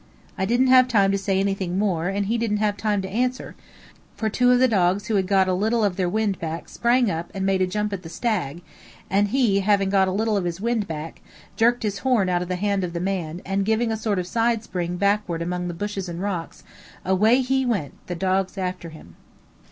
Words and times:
I 0.35 0.45
didn't 0.45 0.65
have 0.65 0.87
time 0.87 1.11
to 1.11 1.17
say 1.19 1.39
anything 1.39 1.77
more, 1.77 2.07
and 2.07 2.25
he 2.25 2.39
didn't 2.39 2.57
have 2.57 2.75
time 2.75 3.03
to 3.03 3.07
answer, 3.07 3.53
for 4.15 4.29
two 4.29 4.49
of 4.51 4.57
the 4.57 4.67
dogs 4.67 5.05
who 5.05 5.15
had 5.15 5.27
got 5.27 5.47
a 5.47 5.53
little 5.53 5.83
of 5.83 5.95
their 5.95 6.09
wind 6.09 6.39
back 6.39 6.69
sprang 6.69 7.11
up 7.11 7.29
and 7.35 7.45
made 7.45 7.61
a 7.61 7.67
jump 7.67 7.93
at 7.93 8.01
the 8.01 8.09
stag; 8.09 8.63
and 9.11 9.27
he, 9.27 9.59
having 9.59 9.91
got 9.91 10.07
a 10.07 10.11
little 10.11 10.35
of 10.37 10.43
his 10.45 10.59
wind 10.59 10.87
back, 10.87 11.21
jerked 11.55 11.83
his 11.83 11.99
horn 11.99 12.29
out 12.29 12.41
of 12.41 12.47
the 12.47 12.55
hand 12.55 12.83
of 12.83 12.93
the 12.93 12.99
man, 12.99 13.43
and 13.45 13.63
giving 13.63 13.91
a 13.91 13.95
sort 13.95 14.17
of 14.17 14.25
side 14.25 14.63
spring 14.63 14.97
backward 14.97 15.39
among 15.39 15.67
the 15.67 15.73
bushes 15.75 16.09
and 16.09 16.19
rocks, 16.23 16.63
away 17.05 17.41
he 17.41 17.63
went, 17.63 17.93
the 18.07 18.15
dogs 18.15 18.57
after 18.57 18.89
him. 18.89 19.15